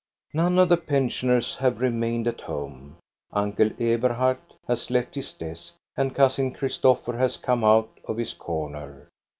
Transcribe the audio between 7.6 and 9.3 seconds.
out of his corner.